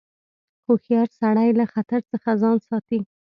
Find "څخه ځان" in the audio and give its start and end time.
2.11-2.57